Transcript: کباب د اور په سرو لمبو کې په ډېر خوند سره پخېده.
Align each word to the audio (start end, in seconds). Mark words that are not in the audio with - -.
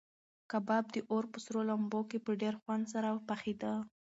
کباب 0.51 0.85
د 0.93 0.97
اور 1.11 1.23
په 1.31 1.37
سرو 1.45 1.61
لمبو 1.69 1.99
کې 2.09 2.17
په 2.25 2.31
ډېر 2.41 2.53
خوند 2.61 2.83
سره 2.93 3.09
پخېده. 3.27 3.73